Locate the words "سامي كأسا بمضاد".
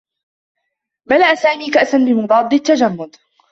1.35-2.53